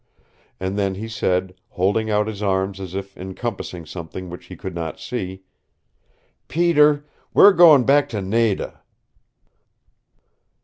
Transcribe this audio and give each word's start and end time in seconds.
And 0.59 0.79
then 0.79 0.95
he 0.95 1.07
said, 1.07 1.53
holding 1.67 2.09
out 2.09 2.25
his 2.25 2.41
arms 2.41 2.79
as 2.79 2.95
if 2.95 3.15
encompassing 3.15 3.85
something 3.85 4.31
which 4.31 4.45
he 4.47 4.55
could 4.55 4.73
not 4.73 4.99
see. 4.99 5.43
"Peter, 6.47 7.05
we're 7.35 7.53
going 7.53 7.83
back 7.83 8.09
to 8.09 8.19
Nada!" 8.23 8.81